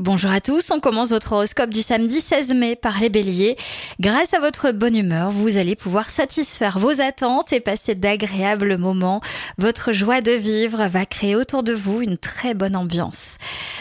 Bonjour 0.00 0.30
à 0.30 0.40
tous, 0.40 0.70
on 0.70 0.78
commence 0.78 1.08
votre 1.08 1.32
horoscope 1.32 1.70
du 1.70 1.82
samedi 1.82 2.20
16 2.20 2.54
mai 2.54 2.76
par 2.76 3.00
les 3.00 3.08
béliers. 3.08 3.56
Grâce 3.98 4.32
à 4.32 4.38
votre 4.38 4.70
bonne 4.70 4.94
humeur, 4.94 5.32
vous 5.32 5.56
allez 5.56 5.74
pouvoir 5.74 6.10
satisfaire 6.10 6.78
vos 6.78 7.00
attentes 7.00 7.52
et 7.52 7.58
passer 7.58 7.96
d'agréables 7.96 8.76
moments. 8.76 9.20
Votre 9.58 9.90
joie 9.90 10.20
de 10.20 10.30
vivre 10.30 10.86
va 10.86 11.04
créer 11.04 11.34
autour 11.34 11.64
de 11.64 11.72
vous 11.72 12.00
une 12.00 12.16
très 12.16 12.54
bonne 12.54 12.76
ambiance. 12.76 13.38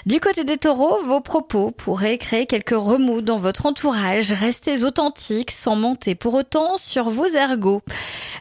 Du 0.07 0.19
côté 0.19 0.43
des 0.43 0.57
taureaux, 0.57 1.03
vos 1.03 1.21
propos 1.21 1.69
pourraient 1.69 2.17
créer 2.17 2.47
quelques 2.47 2.71
remous 2.71 3.21
dans 3.21 3.37
votre 3.37 3.67
entourage. 3.67 4.31
Restez 4.31 4.83
authentiques 4.83 5.51
sans 5.51 5.75
monter 5.75 6.15
pour 6.15 6.33
autant 6.33 6.77
sur 6.77 7.11
vos 7.11 7.27
ergots. 7.27 7.83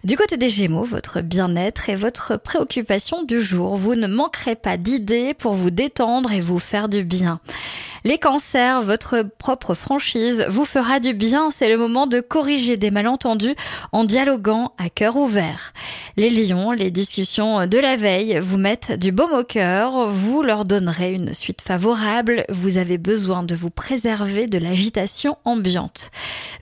Du 0.03 0.17
côté 0.17 0.37
des 0.37 0.49
gémeaux, 0.49 0.85
votre 0.85 1.21
bien-être 1.21 1.91
est 1.91 1.97
votre 1.97 2.37
préoccupation 2.37 3.25
du 3.25 3.43
jour. 3.43 3.77
Vous 3.77 3.97
ne 3.97 4.07
manquerez 4.07 4.55
pas 4.55 4.77
d'idées 4.77 5.35
pour 5.35 5.55
vous 5.55 5.71
détendre 5.71 6.33
et 6.33 6.41
vous 6.41 6.59
faire 6.59 6.89
du 6.89 7.05
bien. 7.05 7.41
Les 8.07 8.19
cancers, 8.19 8.83
votre 8.83 9.27
propre 9.37 9.75
franchise 9.75 10.47
vous 10.49 10.65
fera 10.65 11.01
du 11.01 11.13
bien. 11.13 11.51
C'est 11.51 11.69
le 11.69 11.77
moment 11.77 12.07
de 12.07 12.21
corriger 12.21 12.77
des 12.77 12.93
malentendus 12.93 13.57
en 13.91 14.05
dialoguant 14.05 14.75
à 14.79 14.91
cœur 14.91 15.17
ouvert. 15.17 15.73
Les 16.17 16.31
lions, 16.31 16.71
les 16.71 16.93
discussions 16.93 17.67
de 17.67 17.79
la 17.79 17.97
veille 17.97 18.39
vous 18.39 18.59
mettent 18.59 18.93
du 18.93 19.11
baume 19.11 19.33
au 19.33 19.43
cœur. 19.43 20.07
Vous 20.07 20.45
leur 20.45 20.65
donnerez 20.65 21.15
une 21.15 21.35
suite 21.35 21.63
favorable. 21.63 22.45
Vous 22.49 22.77
avez 22.77 22.97
besoin 22.97 23.43
de 23.43 23.57
vous 23.57 23.71
préserver 23.71 24.47
de 24.47 24.59
l'agitation 24.59 25.37
ambiante. 25.45 26.13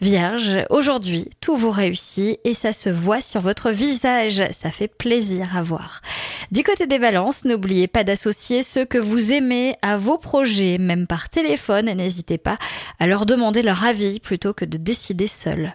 Vierge, 0.01 0.65
aujourd'hui, 0.71 1.29
tout 1.43 1.57
vous 1.57 1.71
réussit 1.71 2.41
et 2.45 2.55
ça 2.55 2.73
se 2.73 2.89
voit 2.89 3.21
sur 3.21 3.43
votre 3.43 3.71
visage. 3.71 4.43
Ça 4.53 4.71
fait 4.71 4.89
plaisir 4.89 5.55
à 5.55 5.63
voir. 5.63 6.01
Du 6.51 6.63
côté 6.63 6.87
des 6.87 6.99
balances, 6.99 7.45
n'oubliez 7.45 7.89
pas 7.89 8.05
d'associer 8.05 8.63
ceux 8.63 8.85
que 8.85 8.99
vous 8.99 9.33
aimez 9.33 9.77
à 9.83 9.97
vos 9.97 10.19
projets, 10.19 10.79
même 10.79 11.07
par 11.07 11.29
téléphone, 11.29 11.89
et 11.89 11.95
n'hésitez 11.95 12.39
pas 12.39 12.59
à 12.99 13.07
leur 13.07 13.27
demander 13.27 13.63
leur 13.63 13.85
avis 13.85 14.21
plutôt 14.21 14.53
que 14.53 14.65
de 14.65 14.77
décider 14.77 15.27
seul. 15.27 15.75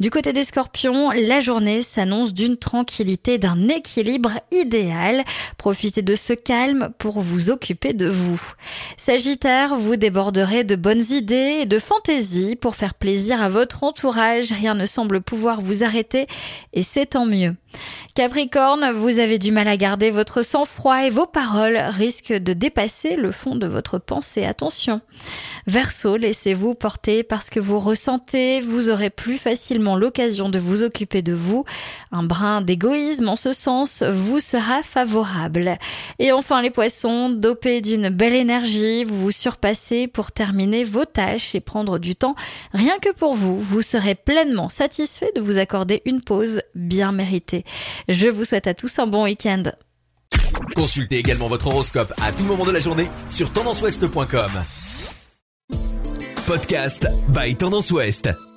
Du 0.00 0.10
côté 0.10 0.32
des 0.32 0.44
scorpions, 0.44 1.10
la 1.10 1.40
journée 1.40 1.82
s'annonce 1.82 2.32
d'une 2.32 2.56
tranquillité, 2.56 3.38
d'un 3.38 3.68
équilibre 3.68 4.32
idéal. 4.50 5.24
Profitez 5.56 6.02
de 6.02 6.14
ce 6.14 6.32
calme 6.32 6.90
pour 6.98 7.20
vous 7.20 7.50
occuper 7.50 7.92
de 7.92 8.08
vous. 8.08 8.40
Sagittaire, 8.96 9.76
vous 9.76 9.96
déborderez 9.96 10.64
de 10.64 10.76
bonnes 10.76 11.04
idées 11.10 11.58
et 11.60 11.66
de 11.66 11.78
fantaisies 11.78 12.56
pour 12.56 12.76
faire 12.76 12.94
plaisir 12.94 13.42
à 13.42 13.48
votre 13.48 13.84
entourage. 13.84 14.52
Rien 14.52 14.74
ne 14.74 14.86
semble 14.86 15.20
pouvoir 15.20 15.60
vous 15.60 15.84
arrêter 15.84 16.26
et 16.72 16.82
c'est 16.82 17.06
tant 17.06 17.26
mieux. 17.26 17.54
Capricorne, 18.14 18.90
vous 18.90 19.20
avez 19.20 19.38
du 19.38 19.52
mal 19.52 19.68
à 19.68 19.76
garder 19.76 20.10
votre 20.10 20.42
sang-froid 20.42 21.04
et 21.04 21.10
vos 21.10 21.26
paroles 21.26 21.76
risquent 21.76 22.32
de 22.32 22.52
dépasser 22.52 23.14
le 23.14 23.30
fond 23.30 23.54
de 23.54 23.68
votre 23.68 23.98
pensée. 23.98 24.44
Attention. 24.44 25.00
Verseau, 25.68 26.16
laissez-vous 26.16 26.74
porter 26.74 27.22
parce 27.22 27.48
que 27.48 27.60
vous 27.60 27.78
ressentez, 27.78 28.60
vous 28.60 28.88
aurez 28.88 29.10
plus 29.10 29.36
facilement 29.36 29.94
l'occasion 29.94 30.48
de 30.48 30.58
vous 30.58 30.82
occuper 30.82 31.22
de 31.22 31.32
vous. 31.32 31.64
Un 32.10 32.24
brin 32.24 32.60
d'égoïsme 32.60 33.28
en 33.28 33.36
ce 33.36 33.52
sens 33.52 34.02
vous 34.02 34.40
sera 34.40 34.82
favorable. 34.82 35.78
Et 36.18 36.32
enfin 36.32 36.60
les 36.60 36.70
poissons, 36.70 37.28
dopés 37.28 37.82
d'une 37.82 38.08
belle 38.08 38.34
énergie, 38.34 39.04
vous 39.04 39.20
vous 39.20 39.30
surpassez 39.30 40.08
pour 40.08 40.32
terminer 40.32 40.82
vos 40.82 41.04
tâches 41.04 41.54
et 41.54 41.60
prendre 41.60 41.98
du 41.98 42.16
temps 42.16 42.34
rien 42.72 42.98
que 42.98 43.12
pour 43.12 43.36
vous. 43.36 43.60
Vous 43.60 43.82
serez 43.82 44.16
pleinement 44.16 44.68
satisfait 44.68 45.30
de 45.36 45.40
vous 45.40 45.58
accorder 45.58 46.02
une 46.04 46.20
pause 46.20 46.62
bien 46.74 47.12
méritée. 47.12 47.64
Je 48.08 48.28
vous 48.28 48.44
souhaite 48.44 48.66
à 48.66 48.74
tous 48.74 48.98
un 48.98 49.06
bon 49.06 49.24
week-end. 49.24 49.64
Consultez 50.74 51.18
également 51.18 51.48
votre 51.48 51.66
horoscope 51.66 52.12
à 52.22 52.32
tout 52.32 52.44
moment 52.44 52.64
de 52.64 52.72
la 52.72 52.78
journée 52.78 53.08
sur 53.28 53.52
tendanceouest.com. 53.52 54.50
Podcast 56.46 57.06
by 57.28 57.54
Tendance 57.56 57.90
Ouest. 57.90 58.47